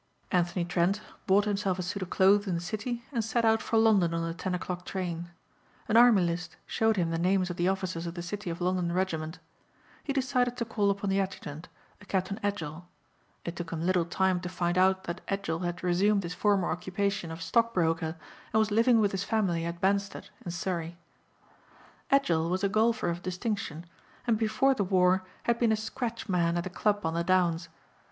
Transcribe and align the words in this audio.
Anthony 0.31 0.65
Trent 0.65 0.99
bought 1.27 1.45
himself 1.45 1.77
a 1.77 1.83
suit 1.83 2.01
of 2.01 2.09
clothes 2.09 2.47
in 2.47 2.55
the 2.55 2.59
city 2.59 3.05
and 3.11 3.23
set 3.23 3.45
out 3.45 3.61
for 3.61 3.77
London 3.77 4.15
on 4.15 4.23
the 4.23 4.33
ten 4.33 4.55
o'clock 4.55 4.83
train. 4.83 5.29
An 5.87 5.95
Army 5.95 6.23
List 6.23 6.57
showed 6.65 6.97
him 6.97 7.11
the 7.11 7.19
names 7.19 7.51
of 7.51 7.55
the 7.55 7.67
officers 7.67 8.07
of 8.07 8.15
the 8.15 8.23
City 8.23 8.49
of 8.49 8.61
London 8.61 8.93
Regiment. 8.93 9.37
He 10.03 10.11
decided 10.11 10.57
to 10.57 10.65
call 10.65 10.89
upon 10.89 11.11
the 11.11 11.19
adjutant, 11.19 11.67
a 12.01 12.05
Captain 12.07 12.39
Edgell. 12.43 12.85
It 13.45 13.55
took 13.55 13.69
him 13.69 13.83
little 13.85 14.05
time 14.05 14.39
to 14.39 14.49
find 14.49 14.75
out 14.75 15.03
that 15.03 15.21
Edgell 15.27 15.63
had 15.65 15.83
resumed 15.83 16.23
his 16.23 16.33
former 16.33 16.71
occupation 16.71 17.29
of 17.29 17.43
stock 17.43 17.71
broker 17.71 18.15
and 18.51 18.57
was 18.59 18.71
living 18.71 18.99
with 19.01 19.11
his 19.11 19.23
family 19.23 19.65
at 19.65 19.79
Banstead 19.81 20.31
in 20.43 20.49
Surrey. 20.49 20.97
Edgell 22.11 22.49
was 22.49 22.63
a 22.63 22.69
golfer 22.69 23.09
of 23.09 23.21
distinction 23.21 23.85
and 24.25 24.39
before 24.39 24.73
the 24.73 24.83
war 24.83 25.23
had 25.43 25.59
been 25.59 25.71
a 25.71 25.75
scratch 25.75 26.27
man 26.27 26.57
at 26.57 26.63
the 26.63 26.71
club 26.71 27.05
on 27.05 27.13
the 27.13 27.23
Downs. 27.23 27.69